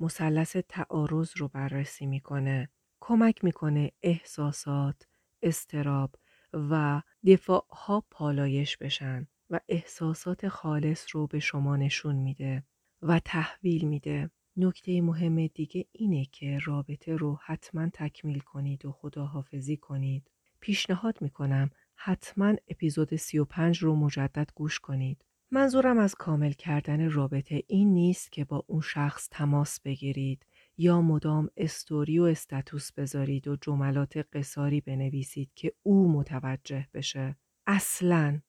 مثلث 0.00 0.56
تعارض 0.68 1.32
رو 1.36 1.48
بررسی 1.48 2.06
می‌کنه. 2.06 2.68
کمک 3.00 3.44
می‌کنه 3.44 3.92
احساسات، 4.02 5.06
استراب 5.42 6.14
و 6.52 7.02
دفاع 7.26 7.66
ها 7.70 8.04
پالایش 8.10 8.76
بشن 8.76 9.26
و 9.50 9.60
احساسات 9.68 10.48
خالص 10.48 11.06
رو 11.12 11.26
به 11.26 11.38
شما 11.38 11.76
نشون 11.76 12.16
میده 12.16 12.64
و 13.02 13.18
تحویل 13.18 13.88
میده. 13.88 14.30
نکته 14.56 15.00
مهم 15.00 15.46
دیگه 15.46 15.86
اینه 15.92 16.24
که 16.24 16.58
رابطه 16.64 17.16
رو 17.16 17.38
حتما 17.44 17.88
تکمیل 17.92 18.40
کنید 18.40 18.86
و 18.86 18.92
خداحافظی 18.92 19.76
کنید. 19.76 20.30
پیشنهاد 20.60 21.22
می‌کنم 21.22 21.70
حتما 21.94 22.54
اپیزود 22.68 23.16
35 23.16 23.78
رو 23.78 23.96
مجدد 23.96 24.50
گوش 24.54 24.80
کنید. 24.80 25.24
منظورم 25.50 25.98
از 25.98 26.14
کامل 26.14 26.52
کردن 26.52 27.10
رابطه 27.10 27.62
این 27.66 27.94
نیست 27.94 28.32
که 28.32 28.44
با 28.44 28.64
اون 28.66 28.80
شخص 28.80 29.28
تماس 29.30 29.80
بگیرید 29.80 30.46
یا 30.82 31.00
مدام 31.00 31.48
استوری 31.56 32.18
و 32.18 32.22
استاتوس 32.22 32.92
بذارید 32.92 33.48
و 33.48 33.56
جملات 33.56 34.16
قصاری 34.32 34.80
بنویسید 34.80 35.50
که 35.54 35.72
او 35.82 36.12
متوجه 36.12 36.88
بشه. 36.94 37.36
اصلا 37.66 38.40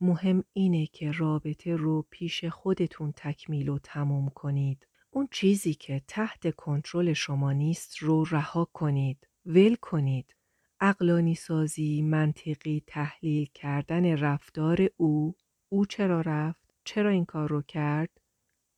مهم 0.00 0.44
اینه 0.52 0.86
که 0.86 1.12
رابطه 1.12 1.76
رو 1.76 2.06
پیش 2.10 2.44
خودتون 2.44 3.12
تکمیل 3.16 3.68
و 3.68 3.78
تموم 3.78 4.28
کنید. 4.28 4.86
اون 5.10 5.28
چیزی 5.30 5.74
که 5.74 6.02
تحت 6.08 6.54
کنترل 6.56 7.12
شما 7.12 7.52
نیست 7.52 7.98
رو 7.98 8.24
رها 8.24 8.64
کنید. 8.64 9.28
ول 9.46 9.74
کنید. 9.74 10.36
اقلانی 10.80 11.34
سازی، 11.34 12.02
منطقی 12.02 12.82
تحلیل 12.86 13.48
کردن 13.54 14.16
رفتار 14.16 14.88
او، 14.96 15.34
او 15.68 15.86
چرا 15.86 16.20
رفت، 16.20 16.74
چرا 16.84 17.10
این 17.10 17.24
کار 17.24 17.48
رو 17.48 17.62
کرد، 17.62 18.20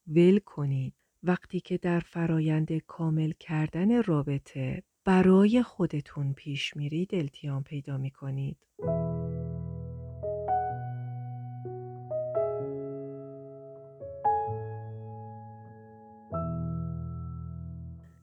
ول 0.07 0.39
کنید. 0.39 0.95
وقتی 1.23 1.61
که 1.61 1.79
در 1.79 2.01
فرایند 2.01 2.73
کامل 2.73 3.33
کردن 3.41 4.03
رابطه 4.03 4.83
برای 5.05 5.63
خودتون 5.63 6.33
پیش 6.33 6.77
میرید 6.77 7.15
التیام 7.15 7.63
پیدا 7.63 7.99
می 7.99 8.11
کنید. 8.11 8.67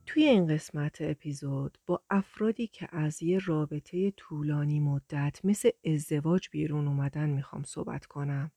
توی 0.05 0.23
این 0.23 0.47
قسمت 0.47 0.97
اپیزود 1.01 1.77
با 1.85 2.01
افرادی 2.09 2.67
که 2.67 2.87
از 2.91 3.23
یه 3.23 3.39
رابطه 3.45 4.11
طولانی 4.11 4.79
مدت 4.79 5.39
مثل 5.43 5.69
ازدواج 5.85 6.49
بیرون 6.51 6.87
اومدن 6.87 7.29
می‌خوام 7.29 7.63
صحبت 7.63 8.05
کنم. 8.05 8.51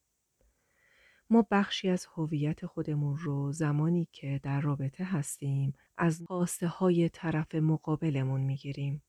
ما 1.33 1.47
بخشی 1.51 1.88
از 1.88 2.07
هویت 2.14 2.66
خودمون 2.66 3.16
رو 3.16 3.53
زمانی 3.53 4.09
که 4.12 4.40
در 4.43 4.61
رابطه 4.61 5.05
هستیم 5.05 5.75
از 5.97 6.23
خواسته 6.27 6.66
های 6.66 7.09
طرف 7.09 7.55
مقابلمون 7.55 8.40
می‌گیریم. 8.40 9.03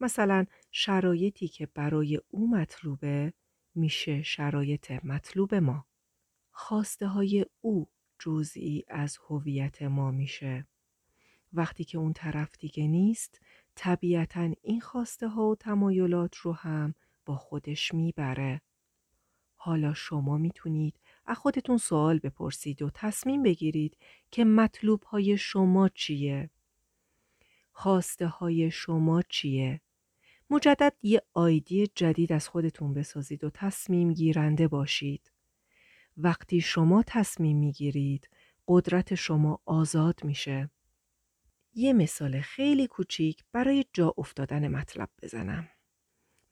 مثلا 0.00 0.46
شرایطی 0.70 1.48
که 1.48 1.66
برای 1.66 2.20
او 2.28 2.50
مطلوبه 2.50 3.32
میشه 3.74 4.22
شرایط 4.22 4.90
مطلوب 5.04 5.54
ما. 5.54 5.86
خواسته 6.50 7.06
های 7.06 7.46
او 7.60 7.88
جزئی 8.18 8.84
از 8.88 9.18
هویت 9.28 9.82
ما 9.82 10.10
میشه. 10.10 10.66
وقتی 11.52 11.84
که 11.84 11.98
اون 11.98 12.12
طرف 12.12 12.58
دیگه 12.58 12.86
نیست 12.86 13.40
طبیعتا 13.74 14.52
این 14.62 14.80
خواسته 14.80 15.28
ها 15.28 15.48
و 15.48 15.56
تمایلات 15.56 16.36
رو 16.36 16.52
هم 16.52 16.94
با 17.26 17.36
خودش 17.36 17.94
می‌بره. 17.94 18.60
حالا 19.56 19.94
شما 19.94 20.38
می‌تونید 20.38 21.00
از 21.26 21.36
خودتون 21.36 21.78
سوال 21.78 22.18
بپرسید 22.18 22.82
و 22.82 22.90
تصمیم 22.94 23.42
بگیرید 23.42 23.96
که 24.30 24.44
مطلوب 24.44 25.02
های 25.02 25.36
شما 25.36 25.88
چیه؟ 25.88 26.50
خواسته 27.72 28.26
های 28.26 28.70
شما 28.70 29.22
چیه؟ 29.22 29.80
مجدد 30.50 30.92
یه 31.02 31.22
آیدی 31.32 31.86
جدید 31.94 32.32
از 32.32 32.48
خودتون 32.48 32.94
بسازید 32.94 33.44
و 33.44 33.50
تصمیم 33.50 34.12
گیرنده 34.12 34.68
باشید. 34.68 35.32
وقتی 36.16 36.60
شما 36.60 37.02
تصمیم 37.06 37.58
می‌گیرید 37.58 38.28
قدرت 38.68 39.14
شما 39.14 39.60
آزاد 39.64 40.24
میشه. 40.24 40.70
یه 41.74 41.92
مثال 41.92 42.40
خیلی 42.40 42.86
کوچیک 42.86 43.44
برای 43.52 43.84
جا 43.92 44.14
افتادن 44.18 44.68
مطلب 44.68 45.10
بزنم. 45.22 45.68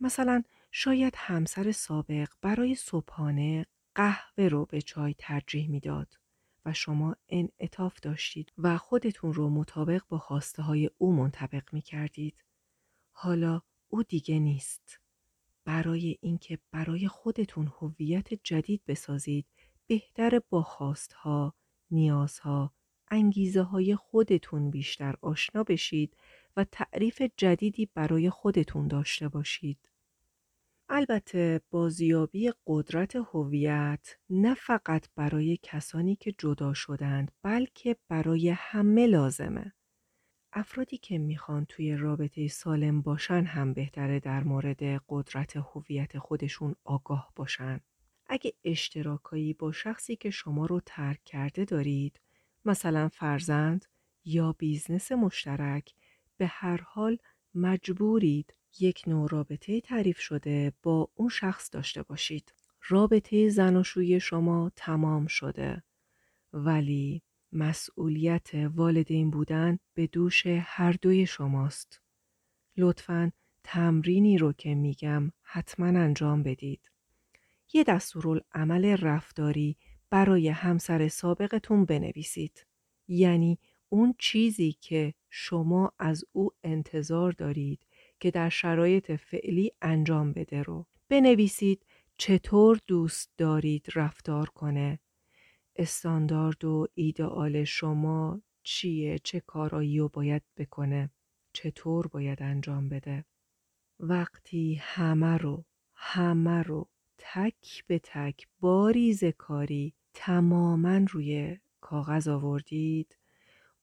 مثلا 0.01 0.43
شاید 0.71 1.15
همسر 1.17 1.73
سابق 1.73 2.29
برای 2.41 2.75
صبحانه 2.75 3.67
قهوه 3.95 4.49
رو 4.49 4.67
به 4.67 4.83
چای 4.83 5.15
ترجیح 5.19 5.71
می‌داد 5.71 6.19
و 6.65 6.73
شما 6.73 7.17
انعطاف 7.29 8.01
داشتید 8.01 8.53
و 8.59 8.79
خودتون 8.79 9.33
رو 9.33 9.51
مطابق 9.51 10.03
با 10.09 10.19
خواسته 10.19 10.63
های 10.63 10.91
او 10.99 11.13
منطبق 11.13 11.73
می 11.73 11.83
کردید. 11.83 12.45
حالا 13.13 13.63
او 13.89 14.03
دیگه 14.03 14.39
نیست. 14.39 14.99
برای 15.65 16.19
اینکه 16.21 16.59
برای 16.71 17.09
خودتون 17.09 17.73
هویت 17.81 18.35
جدید 18.35 18.83
بسازید 18.87 19.47
بهتر 19.87 20.41
با 20.51 20.63
خواستها، 20.63 21.55
نیازها، 21.91 22.75
انگیزه 23.09 23.63
های 23.63 23.97
خودتون 23.97 24.71
بیشتر 24.71 25.15
آشنا 25.21 25.63
بشید 25.63 26.17
و 26.57 26.65
تعریف 26.65 27.23
جدیدی 27.37 27.87
برای 27.95 28.31
خودتون 28.31 28.89
داشته 28.89 29.29
باشید. 29.29 29.92
البته 30.95 31.61
بازیابی 31.71 32.53
قدرت 32.67 33.17
هویت 33.17 34.17
نه 34.31 34.55
فقط 34.55 35.09
برای 35.17 35.59
کسانی 35.63 36.17
که 36.17 36.35
جدا 36.39 36.75
شدند 36.75 37.31
بلکه 37.43 37.97
برای 38.09 38.49
همه 38.49 39.07
لازمه. 39.07 39.73
افرادی 40.53 40.99
که 40.99 41.19
می‌خوان 41.19 41.65
توی 41.65 41.97
رابطه 41.97 42.49
سالم 42.49 43.03
باشن 43.03 43.45
هم 43.45 43.73
بهتره 43.73 44.21
در 44.21 44.45
مورد 44.45 44.83
قدرت 45.09 45.57
هویت 45.57 46.19
خودشون 46.19 46.75
آگاه 46.85 47.33
باشن. 47.37 47.81
اگه 48.27 48.53
اشتراکایی 48.65 49.53
با 49.53 49.73
شخصی 49.73 50.17
که 50.17 50.31
شما 50.31 50.67
رو 50.67 50.81
ترک 50.87 51.25
کرده 51.25 51.65
دارید 51.65 52.21
مثلا 52.65 53.09
فرزند 53.09 53.87
یا 54.25 54.53
business 54.53 55.13
مشترک 55.13 55.95
به 56.37 56.47
هر 56.47 56.81
حال 56.81 57.19
مجبورید 57.55 58.55
یک 58.81 59.03
نوع 59.07 59.29
رابطه 59.31 59.81
تعریف 59.81 60.19
شده 60.19 60.73
با 60.83 61.09
اون 61.15 61.29
شخص 61.29 61.71
داشته 61.73 62.03
باشید. 62.03 62.55
رابطه 62.89 63.49
زناشویی 63.49 64.21
شما 64.21 64.73
تمام 64.77 65.27
شده 65.27 65.83
ولی 66.53 67.23
مسئولیت 67.53 68.55
والدین 68.55 69.31
بودن 69.31 69.79
به 69.95 70.07
دوش 70.07 70.47
هر 70.47 70.93
دوی 70.93 71.27
شماست. 71.27 72.01
لطفا 72.77 73.33
تمرینی 73.65 74.39
رو 74.39 74.53
که 74.53 74.75
میگم 74.75 75.33
حتما 75.43 75.87
انجام 75.87 76.43
بدید. 76.43 76.91
یه 77.73 77.85
دستورالعمل 77.85 78.85
رفتاری 78.85 79.77
برای 80.11 80.49
همسر 80.49 81.09
سابقتون 81.09 81.85
بنویسید. 81.85 82.67
یعنی 83.09 83.59
اون 83.89 84.15
چیزی 84.19 84.77
که 84.81 85.15
شما 85.31 85.93
از 85.99 86.25
او 86.33 86.51
انتظار 86.65 87.33
دارید 87.33 87.87
که 88.23 88.31
در 88.31 88.49
شرایط 88.49 89.13
فعلی 89.13 89.73
انجام 89.83 90.33
بده 90.33 90.63
رو. 90.63 90.87
بنویسید 91.09 91.87
چطور 92.17 92.81
دوست 92.87 93.31
دارید 93.37 93.87
رفتار 93.95 94.49
کنه. 94.49 94.99
استاندارد 95.77 96.65
و 96.65 96.87
ایدئال 96.95 97.65
شما 97.65 98.43
چیه؟ 98.63 99.19
چه 99.19 99.41
کارایی 99.41 99.99
رو 99.99 100.09
باید 100.09 100.43
بکنه؟ 100.57 101.11
چطور 101.53 102.07
باید 102.07 102.43
انجام 102.43 102.89
بده؟ 102.89 103.25
وقتی 104.01 104.75
همه 104.83 105.39
رو 105.39 105.65
همه 105.95 106.63
رو 106.63 106.89
تک 107.19 107.85
به 107.87 107.99
تک 107.99 108.49
باریز 108.61 109.25
کاری 109.25 109.95
تماما 110.15 111.01
روی 111.11 111.59
کاغذ 111.81 112.29
آوردید 112.29 113.17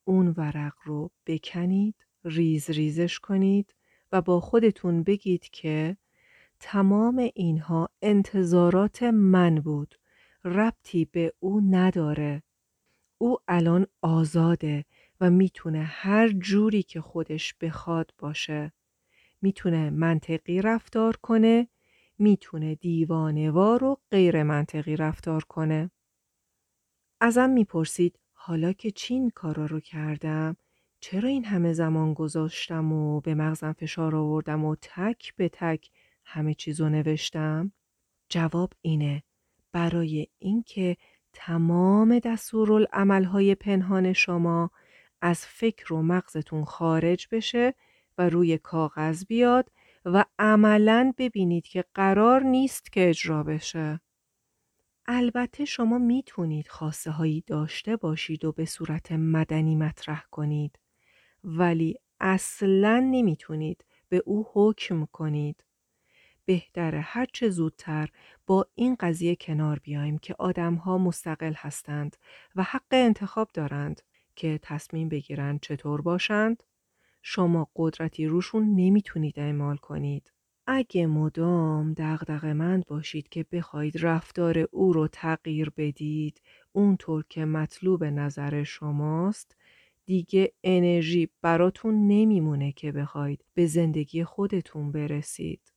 اون 0.04 0.34
ورق 0.38 0.74
رو 0.84 1.12
بکنید 1.26 1.96
ریز 2.24 2.70
ریزش 2.70 3.20
کنید 3.20 3.76
و 4.12 4.22
با 4.22 4.40
خودتون 4.40 5.04
بگید 5.04 5.44
که 5.44 5.98
تمام 6.60 7.30
اینها 7.36 7.90
انتظارات 8.02 9.04
من 9.04 9.56
بود. 9.56 9.96
ربطی 10.46 11.06
به 11.06 11.34
او 11.40 11.62
نداره. 11.62 12.44
او 13.18 13.38
الان 13.48 13.88
آزاده 14.02 14.86
و 15.22 15.30
می‌تونه 15.30 15.84
هر 15.84 16.30
جوری 16.30 16.84
که 16.84 17.02
خودش 17.02 17.54
بخواد 17.54 18.14
باشه. 18.18 18.72
می‌تونه 19.42 19.90
منطقی 19.90 20.62
رفتار 20.62 21.16
کنه 21.16 21.68
می‌تونه 22.18 22.76
دیوانوار 22.76 23.84
و 23.84 23.98
غیر 24.12 24.44
منطقی 24.44 24.96
رفتار 24.96 25.44
کنه. 25.44 25.92
ازم 27.22 27.50
می‌پرسید 27.50 28.20
حالا 28.34 28.74
که 28.74 28.92
چین 28.92 29.30
کارا 29.30 29.66
رو 29.66 29.80
کردم 29.80 30.58
چرا 31.00 31.30
این 31.30 31.46
همه 31.46 31.74
زمان 31.74 32.14
گذاشتم 32.14 32.94
و 32.94 33.22
به 33.22 33.36
مغزم 33.36 33.74
فشار 33.74 34.16
آوردم 34.16 34.66
و 34.66 34.76
تک 34.82 35.36
به 35.36 35.50
تک 35.50 35.90
همه 36.26 36.54
چیزو 36.54 36.90
نوشتم؟ 36.90 37.72
جواب 38.30 38.74
اینه 38.82 39.24
برای 39.72 40.28
اینکه 40.40 40.98
تمام 41.34 42.20
دستورالعملهای 42.20 43.56
پنهان 43.56 44.14
شما 44.14 44.72
از 45.22 45.46
فکر 45.46 45.94
و 45.94 46.02
مغزتون 46.02 46.66
خارج 46.66 47.28
بشه 47.32 47.74
و 48.18 48.30
روی 48.30 48.58
کاغذ 48.58 49.26
بیاد 49.26 49.72
و 50.06 50.26
عملا 50.40 51.14
ببینید 51.18 51.68
که 51.68 51.86
قرار 51.94 52.44
نیست 52.44 52.92
که 52.92 53.10
اجرا 53.10 53.44
بشه. 53.44 54.00
البته 55.06 55.66
شما 55.66 55.98
می‌تونید 55.98 56.68
خاصه 56.68 57.12
هایی 57.12 57.44
داشته 57.48 57.96
باشید 57.96 58.46
و 58.46 58.52
به 58.52 58.66
صورت 58.66 59.12
مدنی 59.12 59.76
مطرح 59.76 60.24
کنید 60.32 60.80
ولی 61.44 61.96
اصلا 62.20 63.00
نمی‌تونید 63.00 63.86
به 64.10 64.22
او 64.26 64.46
حکم 64.54 65.06
کنید. 65.06 65.64
بهتره 66.46 67.00
هرچه 67.02 67.50
زودتر 67.50 68.10
با 68.48 68.68
این 68.76 68.96
قضیه 69.00 69.36
کنار 69.36 69.80
بیایم 69.80 70.18
که 70.18 70.36
آدمها 70.40 70.98
مستقل 70.98 71.54
هستند 71.58 72.18
و 72.56 72.64
حق 72.64 72.84
انتخاب 72.92 73.50
دارند 73.54 74.02
که 74.36 74.60
تصمیم 74.62 75.10
بگیرند 75.10 75.60
چطور 75.62 76.02
باشند 76.02 76.64
شما 77.22 77.68
قدرتی 77.76 78.26
روشون 78.26 78.76
نمی‌تونید 78.76 79.40
اعمال 79.40 79.78
کنید. 79.78 80.32
اگه 80.68 81.08
مدام 81.08 81.94
دغدغه‌مند 81.94 82.86
باشید 82.86 83.30
که 83.30 83.46
بخواید 83.52 84.06
رفتار 84.06 84.68
او 84.72 84.94
رو 84.94 85.08
تغییر 85.08 85.70
بدید 85.78 86.42
اونطور 86.72 87.26
که 87.30 87.46
مطلوب 87.46 88.04
نظر 88.04 88.64
شماست 88.64 89.56
دیگه 90.10 90.54
انرژی 90.64 91.30
براتون 91.42 92.08
نمیمونه 92.08 92.72
که 92.72 92.92
بخواید 92.92 93.46
به 93.54 93.66
زندگی 93.66 94.24
خودتون 94.24 94.92
برسید. 94.92 95.74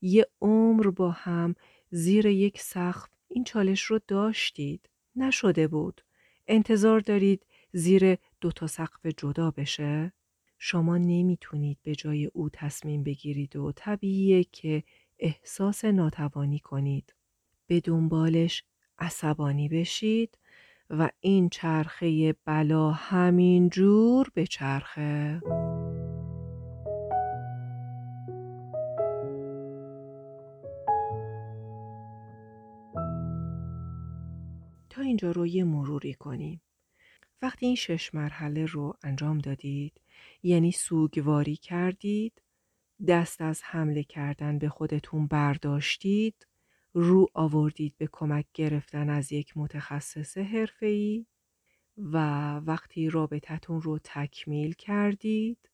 یه 0.00 0.26
عمر 0.40 0.90
با 0.90 1.10
هم 1.10 1.54
زیر 1.90 2.26
یک 2.26 2.60
سقف 2.60 3.08
این 3.28 3.44
چالش 3.44 3.82
رو 3.82 4.00
داشتید. 4.08 4.90
نشده 5.16 5.68
بود. 5.68 6.00
انتظار 6.46 7.00
دارید 7.00 7.46
زیر 7.72 8.16
دو 8.40 8.52
تا 8.52 8.66
سقف 8.66 9.06
جدا 9.06 9.50
بشه؟ 9.50 10.12
شما 10.58 10.98
نمی‌تونید 10.98 11.78
به 11.82 11.94
جای 11.94 12.26
او 12.26 12.50
تصمیم 12.52 13.02
بگیرید 13.02 13.56
و 13.56 13.72
طبیعیه 13.76 14.44
که 14.44 14.82
احساس 15.18 15.84
ناتوانی 15.84 16.58
کنید. 16.58 17.14
به 17.66 17.80
دنبالش 17.80 18.64
عصبانی 18.98 19.68
بشید 19.68 20.38
و 20.90 21.10
این 21.20 21.48
چرخه 21.48 22.32
بلا 22.44 22.90
همین 22.90 23.68
جور 23.68 24.30
به 24.34 24.46
چرخه 24.46 25.40
تا 34.90 35.02
اینجا 35.02 35.30
رو 35.30 35.46
یه 35.46 35.64
مروری 35.64 36.14
کنیم. 36.14 36.60
وقتی 37.42 37.66
این 37.66 37.74
شش 37.74 38.14
مرحله 38.14 38.66
رو 38.66 38.94
انجام 39.02 39.38
دادید 39.38 40.00
یعنی 40.42 40.72
سوگواری 40.72 41.56
کردید 41.56 42.42
دست 43.08 43.40
از 43.40 43.62
حمله 43.64 44.02
کردن 44.02 44.58
به 44.58 44.68
خودتون 44.68 45.26
برداشتید 45.26 46.46
رو 46.94 47.26
آوردید 47.34 47.94
به 47.98 48.08
کمک 48.12 48.46
گرفتن 48.54 49.10
از 49.10 49.32
یک 49.32 49.52
متخصص 49.56 50.38
حرفه‌ای 50.38 51.26
و 51.96 52.16
وقتی 52.56 53.10
رابطتون 53.10 53.82
رو 53.82 53.98
تکمیل 54.04 54.72
کردید 54.72 55.70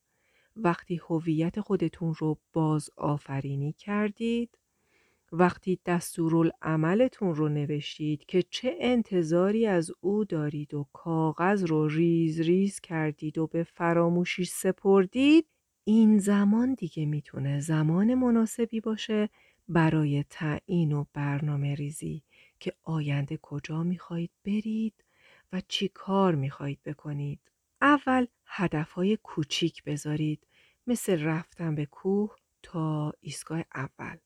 وقتی 0.55 1.01
هویت 1.09 1.59
خودتون 1.59 2.13
رو 2.17 2.37
باز 2.53 2.89
آفرینی 2.97 3.73
کردید 3.73 4.57
وقتی 5.31 5.79
دستورالعملتون 5.85 7.35
رو 7.35 7.49
نوشتید 7.49 8.25
که 8.25 8.43
چه 8.49 8.75
انتظاری 8.79 9.67
از 9.67 9.91
او 10.01 10.25
دارید 10.25 10.73
و 10.73 10.87
کاغذ 10.93 11.63
رو 11.63 11.87
ریز 11.87 12.41
ریز 12.41 12.79
کردید 12.79 13.37
و 13.37 13.47
به 13.47 13.63
فراموشی 13.63 14.45
سپردید 14.45 15.47
این 15.83 16.17
زمان 16.17 16.73
دیگه 16.73 17.05
می‌تونه 17.05 17.59
زمان 17.59 18.15
مناسبی 18.15 18.79
باشه 18.79 19.29
برای 19.73 20.23
تعیین 20.23 20.91
و 20.91 21.05
برنامه 21.13 21.75
ریزی 21.75 22.23
که 22.59 22.73
آینده 22.83 23.37
کجا 23.41 23.83
می‌خواهید 23.83 24.31
برید 24.45 25.03
و 25.53 25.61
چی 25.67 25.87
کار 25.87 26.35
می‌خواهید 26.35 26.83
بکنید. 26.83 27.39
اول 27.81 28.25
هدفهای 28.45 29.17
کوچیک 29.17 29.83
بذارید 29.83 30.47
مثل 30.87 31.23
رفتن 31.23 31.75
به 31.75 31.85
کوه 31.85 32.35
تا 32.63 33.13
ایستگاه 33.19 33.63
اول. 33.75 34.17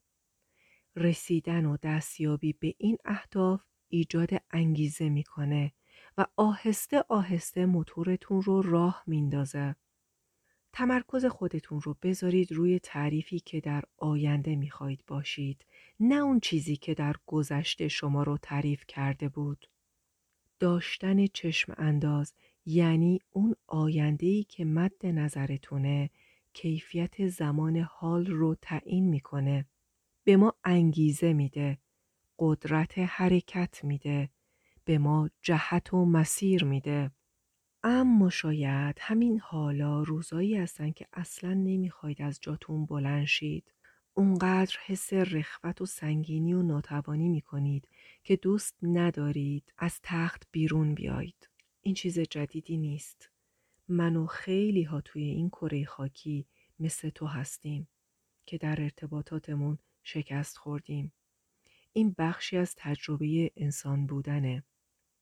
رسیدن 0.95 1.65
و 1.65 1.77
دستیابی 1.77 2.53
به 2.53 2.75
این 2.77 2.97
اهداف 3.05 3.63
ایجاد 3.88 4.29
انگیزه 4.51 5.10
می‌کنه 5.10 5.73
و 6.17 6.25
آهسته 6.36 7.03
آهسته 7.10 7.65
موتورتون 7.65 8.41
رو 8.41 8.62
راه 8.62 9.03
میندازه. 9.08 9.75
تمرکز 10.78 11.26
خودتون 11.26 11.82
رو 11.82 11.98
بذارید 12.02 12.52
روی 12.52 12.80
تعریفی 12.80 13.40
که 13.40 13.62
در 13.62 13.84
آینده 13.98 14.56
می‌خواهید 14.56 15.04
باشید 15.08 15.66
نه 16.00 16.16
اون 16.16 16.40
چیزی 16.40 16.76
که 16.76 16.94
در 16.94 17.16
گذشته 17.26 17.88
شما 17.88 18.24
رو 18.24 18.38
تعریف 18.38 18.84
کرده 18.88 19.30
بود. 19.30 19.70
داشتن 20.60 21.28
چشم 21.28 21.74
انداز 21.78 22.34
یعنی 22.66 23.20
اون 23.32 23.56
آینده‌ای 23.68 24.44
که 24.44 24.66
مد 24.66 25.06
نظرتونه 25.06 26.10
کیفیت 26.54 27.28
زمان 27.28 27.78
حال 27.78 28.26
رو 28.26 28.56
تعیین 28.62 29.10
می‌کنه. 29.10 29.66
به 30.24 30.38
ما 30.38 30.54
انگیزه 30.64 31.34
میده، 31.34 31.78
قدرت 32.40 32.98
حرکت 32.98 33.84
میده، 33.84 34.30
به 34.86 34.98
ما 34.98 35.30
جهت 35.42 35.94
و 35.94 36.06
مسیر 36.06 36.64
میده. 36.66 37.12
اما 37.88 38.30
شاید 38.30 38.98
همین 39.00 39.39
حالا 39.39 40.04
روزایی 40.04 40.58
هستن 40.58 40.91
که 40.91 41.08
اصلا 41.13 41.54
نمی‌خواید 41.54 42.21
از 42.21 42.39
جاتون 42.41 42.86
بلند 42.86 43.26
شید. 43.26 43.74
اونقدر 44.13 44.76
حس 44.86 45.13
رخوت 45.13 45.82
و 45.82 45.86
سنگینی 45.86 46.54
و 46.54 46.62
ناتوانی 46.62 47.30
می‌کنید 47.30 47.88
که 48.24 48.36
دوست 48.36 48.76
ندارید 48.82 49.74
از 49.78 50.00
تخت 50.04 50.43
بیرون 50.52 50.95
بیایید. 50.95 51.50
این 51.82 51.93
چیز 51.95 52.19
جدیدی 52.19 52.78
نیست. 52.78 53.30
من 53.88 54.15
و 54.15 54.26
خیلی 54.26 54.84
ها 54.84 55.02
توی 55.02 55.24
این 55.24 55.50
کره 55.50 55.86
خاکی 55.86 56.45
مثل 56.80 57.10
تو 57.10 57.26
هستیم 57.26 57.88
که 58.45 58.58
در 58.58 58.82
ارتباطاتمون 58.82 59.78
شکست 60.04 60.58
خوردیم. 60.58 61.12
این 61.93 62.15
بخشی 62.17 62.58
از 62.58 62.76
تجربه 62.78 63.52
انسان 63.58 64.08
بودنه. 64.08 64.63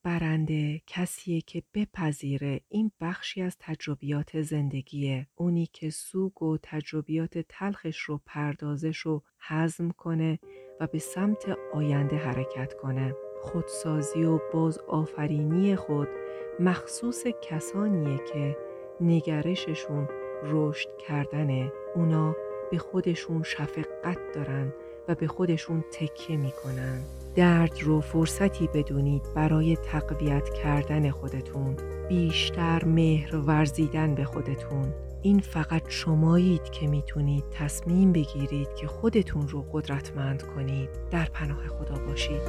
برنده 0.04 0.82
کسیه 0.86 1.40
که 1.40 1.62
بپذیره 1.74 2.60
این 2.68 2.90
بخشی 3.00 3.42
از 3.42 3.56
تجربیات 3.60 4.42
زندگیه 4.42 5.26
اونی 5.34 5.68
که 5.72 5.90
سوگ 5.90 6.42
و 6.42 6.58
تجربیات 6.62 7.38
تلخش 7.48 8.00
رو 8.00 8.20
پردازش 8.26 9.06
و 9.06 9.22
حزم 9.48 9.90
کنه 9.90 10.38
و 10.80 10.86
به 10.86 10.98
سمت 10.98 11.56
آینده 11.72 12.16
حرکت 12.16 12.74
کنه. 12.74 13.14
خودسازی 13.42 14.24
و 14.24 14.38
باز 14.52 14.78
آفرینی 14.78 15.76
خود 15.76 16.08
مخصوص 16.60 17.24
کسانیه 17.42 18.20
که 18.32 18.56
نگرششون 19.00 20.08
رشد 20.42 20.88
کردنه 21.08 21.72
اونا 21.94 22.36
به 22.70 22.78
خودشون 22.78 23.42
شفقت 23.42 24.18
دارن 24.34 24.72
و 25.08 25.14
به 25.14 25.26
خودشون 25.26 25.84
تکیه 25.92 26.36
می‌کنن. 26.36 27.02
درد 27.34 27.82
رو 27.82 28.00
فرصتی 28.00 28.68
بدونید 28.74 29.22
برای 29.34 29.76
تقویت 29.76 30.48
کردن 30.48 31.10
خودتون. 31.10 31.76
بیشتر 32.08 32.84
مهر 32.84 33.36
ورزیدن 33.36 34.14
به 34.14 34.24
خودتون. 34.24 34.92
این 35.22 35.40
فقط 35.40 35.82
شمایید 35.88 36.64
که 36.64 36.86
می‌تونید 36.86 37.44
تصمیم 37.50 38.12
بگیرید 38.12 38.74
که 38.74 38.86
خودتون 38.86 39.48
رو 39.48 39.64
قدرتمند 39.72 40.42
کنید. 40.42 40.88
در 41.10 41.24
پناه 41.24 41.66
خدا 41.68 42.04
باشید. 42.06 42.40